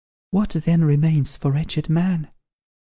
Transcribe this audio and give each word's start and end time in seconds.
What, 0.31 0.49
then, 0.53 0.83
remains 0.83 1.37
for 1.37 1.51
wretched 1.51 1.87
man? 1.87 2.31